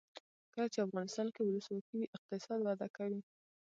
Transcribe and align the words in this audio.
کله 0.53 0.67
چې 0.73 0.79
افغانستان 0.87 1.27
کې 1.33 1.41
ولسواکي 1.43 1.93
وي 1.97 2.11
اقتصاد 2.17 2.59
وده 2.63 2.87
کوي. 2.97 3.21